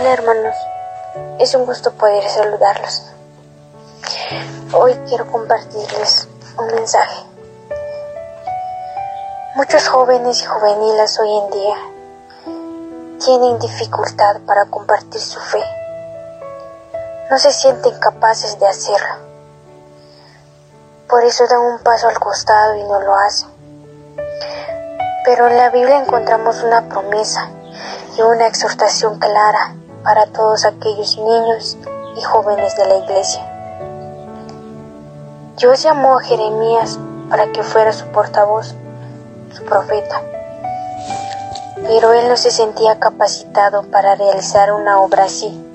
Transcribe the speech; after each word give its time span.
Hola 0.00 0.14
hermanos, 0.14 0.56
es 1.38 1.54
un 1.54 1.66
gusto 1.66 1.92
poder 1.92 2.26
saludarlos. 2.26 3.02
Hoy 4.72 4.94
quiero 5.06 5.30
compartirles 5.30 6.26
un 6.56 6.66
mensaje. 6.68 7.22
Muchos 9.56 9.86
jóvenes 9.88 10.40
y 10.40 10.46
juveniles 10.46 11.18
hoy 11.18 11.36
en 11.36 11.50
día 11.50 11.76
tienen 13.22 13.58
dificultad 13.58 14.40
para 14.46 14.64
compartir 14.70 15.20
su 15.20 15.38
fe. 15.38 15.62
No 17.30 17.38
se 17.38 17.52
sienten 17.52 18.00
capaces 18.00 18.58
de 18.58 18.68
hacerlo. 18.68 19.16
Por 21.10 21.24
eso 21.24 21.46
dan 21.46 21.60
un 21.60 21.78
paso 21.80 22.08
al 22.08 22.18
costado 22.18 22.74
y 22.76 22.84
no 22.84 23.02
lo 23.02 23.14
hacen. 23.16 23.50
Pero 25.26 25.46
en 25.48 25.58
la 25.58 25.68
Biblia 25.68 25.98
encontramos 25.98 26.62
una 26.62 26.88
promesa 26.88 27.50
y 28.16 28.22
una 28.22 28.46
exhortación 28.46 29.18
clara 29.18 29.74
para 30.02 30.26
todos 30.26 30.64
aquellos 30.64 31.18
niños 31.18 31.76
y 32.16 32.22
jóvenes 32.22 32.76
de 32.76 32.86
la 32.86 32.96
iglesia. 32.98 33.46
Dios 35.56 35.82
llamó 35.82 36.18
a 36.18 36.22
Jeremías 36.22 36.98
para 37.28 37.52
que 37.52 37.62
fuera 37.62 37.92
su 37.92 38.06
portavoz, 38.06 38.74
su 39.52 39.64
profeta, 39.64 40.22
pero 41.82 42.12
él 42.12 42.28
no 42.28 42.36
se 42.36 42.50
sentía 42.50 42.98
capacitado 42.98 43.82
para 43.84 44.14
realizar 44.14 44.72
una 44.72 45.00
obra 45.00 45.24
así. 45.24 45.66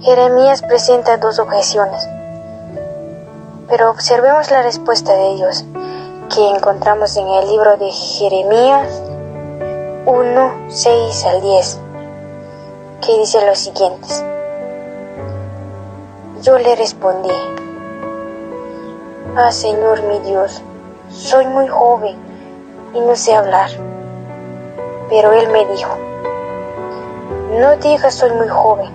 Jeremías 0.00 0.62
presenta 0.62 1.18
dos 1.18 1.38
objeciones, 1.38 2.08
pero 3.68 3.90
observemos 3.90 4.50
la 4.50 4.62
respuesta 4.62 5.12
de 5.12 5.34
Dios 5.34 5.64
que 6.34 6.48
encontramos 6.48 7.16
en 7.16 7.28
el 7.28 7.48
libro 7.48 7.76
de 7.76 7.90
Jeremías 7.90 9.02
1, 10.06 10.52
6 10.68 11.26
al 11.26 11.40
10 11.42 11.80
que 13.00 13.18
dice 13.18 13.44
lo 13.46 13.54
siguiente. 13.54 14.08
Yo 16.42 16.58
le 16.58 16.74
respondí, 16.76 17.30
Ah 19.36 19.50
Señor 19.52 20.02
mi 20.02 20.18
Dios, 20.20 20.62
soy 21.08 21.46
muy 21.46 21.66
joven 21.68 22.16
y 22.94 23.00
no 23.00 23.16
sé 23.16 23.34
hablar. 23.34 23.70
Pero 25.08 25.32
él 25.32 25.48
me 25.48 25.66
dijo, 25.66 25.96
no 27.58 27.76
digas 27.76 28.14
soy 28.14 28.32
muy 28.32 28.48
joven, 28.48 28.90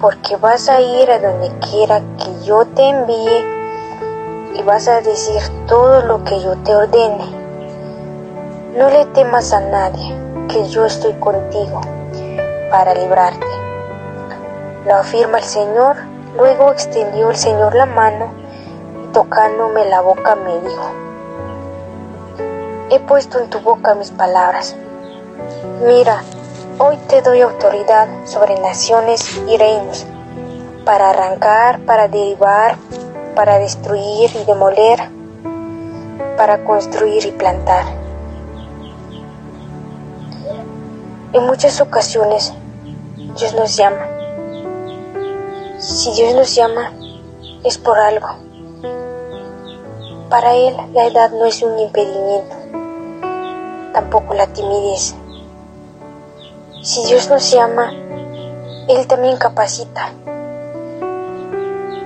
porque 0.00 0.36
vas 0.36 0.68
a 0.68 0.80
ir 0.80 1.10
a 1.10 1.18
donde 1.18 1.50
quiera 1.70 2.00
que 2.18 2.44
yo 2.44 2.64
te 2.64 2.88
envíe 2.88 3.44
y 4.54 4.62
vas 4.62 4.86
a 4.88 5.00
decir 5.00 5.42
todo 5.66 6.02
lo 6.02 6.22
que 6.24 6.40
yo 6.40 6.56
te 6.58 6.74
ordene. 6.74 7.26
No 8.76 8.88
le 8.88 9.04
temas 9.06 9.52
a 9.52 9.60
nadie, 9.60 10.16
que 10.48 10.68
yo 10.68 10.86
estoy 10.86 11.14
contigo 11.14 11.80
para 12.70 12.94
librarte. 12.94 13.46
Lo 14.86 14.96
afirma 14.96 15.38
el 15.38 15.44
Señor. 15.44 15.96
Luego 16.36 16.70
extendió 16.70 17.30
el 17.30 17.36
Señor 17.36 17.74
la 17.74 17.86
mano 17.86 18.32
y 19.02 19.12
tocándome 19.12 19.84
la 19.86 20.00
boca 20.02 20.34
me 20.34 20.60
dijo, 20.60 20.90
he 22.90 23.00
puesto 23.00 23.40
en 23.40 23.50
tu 23.50 23.60
boca 23.60 23.94
mis 23.94 24.10
palabras. 24.10 24.76
Mira, 25.84 26.22
hoy 26.78 26.96
te 27.08 27.22
doy 27.22 27.40
autoridad 27.40 28.08
sobre 28.24 28.60
naciones 28.60 29.36
y 29.48 29.56
reinos, 29.56 30.06
para 30.84 31.10
arrancar, 31.10 31.80
para 31.80 32.08
derribar, 32.08 32.76
para 33.34 33.58
destruir 33.58 34.30
y 34.34 34.44
demoler, 34.44 35.00
para 36.36 36.64
construir 36.64 37.24
y 37.26 37.32
plantar. 37.32 37.84
En 41.30 41.44
muchas 41.46 41.78
ocasiones 41.82 42.54
Dios 43.38 43.52
nos 43.52 43.76
llama. 43.76 44.06
Si 45.78 46.10
Dios 46.14 46.34
nos 46.34 46.54
llama 46.54 46.90
es 47.64 47.76
por 47.76 47.98
algo. 47.98 48.28
Para 50.30 50.54
Él 50.54 50.74
la 50.94 51.06
edad 51.06 51.30
no 51.32 51.44
es 51.44 51.62
un 51.62 51.78
impedimento, 51.78 52.56
tampoco 53.92 54.32
la 54.32 54.46
timidez. 54.46 55.14
Si 56.82 57.04
Dios 57.04 57.28
nos 57.28 57.50
llama, 57.50 57.92
Él 58.88 59.06
también 59.06 59.36
capacita. 59.36 60.10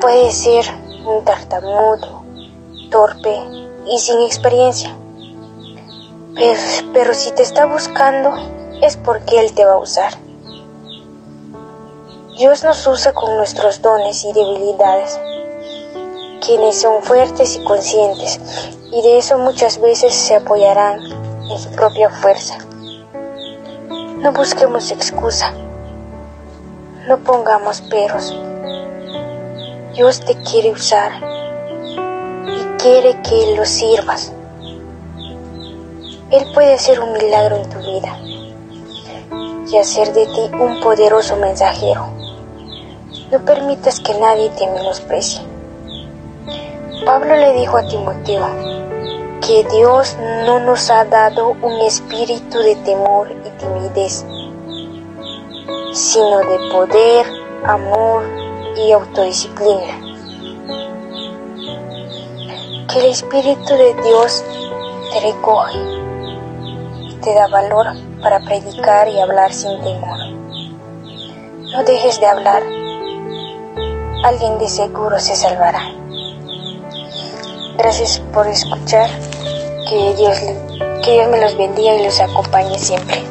Puede 0.01 0.33
ser 0.33 0.65
un 1.07 1.25
tartamudo, 1.25 2.25
torpe 2.91 3.39
y 3.87 4.01
sin 4.01 4.21
experiencia. 4.23 4.97
Pero, 6.35 6.61
pero 6.93 7.15
si 7.15 7.31
te 7.31 7.43
está 7.43 7.67
buscando, 7.67 8.62
es 8.83 8.97
porque 8.97 9.39
Él 9.39 9.53
te 9.55 9.65
va 9.65 9.75
a 9.75 9.79
usar. 9.79 10.13
Dios 12.37 12.65
nos 12.65 12.85
usa 12.87 13.13
con 13.13 13.37
nuestros 13.37 13.81
dones 13.81 14.25
y 14.25 14.33
debilidades, 14.33 15.21
quienes 16.45 16.81
son 16.81 17.01
fuertes 17.03 17.57
y 17.57 17.65
conscientes, 17.65 18.41
y 18.91 19.01
de 19.03 19.19
eso 19.19 19.39
muchas 19.39 19.81
veces 19.81 20.13
se 20.13 20.35
apoyarán 20.35 21.01
en 21.49 21.59
su 21.59 21.71
propia 21.71 22.11
fuerza. 22.11 22.59
No 24.19 24.33
busquemos 24.33 24.91
excusa, 24.91 25.53
no 27.07 27.19
pongamos 27.19 27.83
peros. 27.83 28.37
Dios 29.95 30.21
te 30.21 30.35
quiere 30.43 30.73
usar 30.73 31.13
y 32.49 32.83
quiere 32.83 33.21
que 33.23 33.55
lo 33.55 33.65
sirvas. 33.65 34.33
Él 36.31 36.51
puede 36.53 36.73
hacer 36.75 36.99
un 36.99 37.13
milagro 37.13 37.57
en 37.57 37.71
tu 37.71 37.79
vida 37.79 38.19
y 39.73 39.79
hacer 39.79 40.13
de 40.13 40.27
ti 40.27 40.51
un 40.53 40.81
poderoso 40.81 41.37
mensajero. 41.37 42.09
No 43.31 43.41
permitas 43.45 44.01
que 44.01 44.13
nadie 44.15 44.51
te 44.51 44.67
menosprecie. 44.67 45.41
Pablo 47.07 47.35
le 47.35 47.55
dijo 47.55 47.79
a 47.79 47.89
Timoteo 47.89 48.47
que 49.41 49.65
Dios 49.73 50.17
no 50.47 50.61
nos 50.61 50.91
ha 50.91 51.07
dado 51.07 51.57
un 51.63 51.81
espíritu 51.81 52.59
de 52.59 52.77
temor 52.77 53.33
y 53.33 53.51
timidez, 53.59 54.27
sino 55.95 56.39
de 56.41 56.59
poder, 56.71 57.27
amor 57.65 58.25
y 58.77 58.93
autodisciplina. 58.93 59.99
Que 62.89 62.99
el 62.99 63.07
Espíritu 63.07 63.73
de 63.73 63.95
Dios 64.05 64.45
te 65.13 65.21
recoge 65.21 66.02
te 67.23 67.33
da 67.35 67.47
valor 67.47 67.87
para 68.21 68.41
predicar 68.41 69.09
y 69.09 69.21
hablar 69.21 69.53
sin 69.53 69.81
temor. 69.81 70.19
No 71.73 71.85
dejes 71.85 72.21
de 72.21 72.27
hablar, 72.27 72.63
alguien 74.25 74.59
de 74.59 74.69
seguro 74.69 75.19
se 75.19 75.37
salvará. 75.37 75.83
Gracias 77.79 78.21
por 78.33 78.47
escuchar, 78.49 79.09
que 79.89 80.15
Dios, 80.15 80.39
que 81.05 81.13
Dios 81.13 81.31
me 81.31 81.41
los 81.41 81.57
bendiga 81.57 81.95
y 81.95 82.05
los 82.05 82.21
acompañe 82.21 82.79
siempre. 82.79 83.23